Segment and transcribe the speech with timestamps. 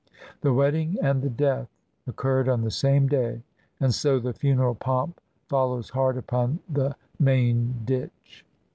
[0.41, 1.69] The wedding and the death
[2.07, 3.43] occurred on the same day,
[3.79, 8.09] and so the fimeral pomp fol lows hard upon the Mayndieh.